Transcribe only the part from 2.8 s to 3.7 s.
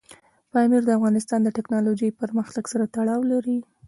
تړاو لري.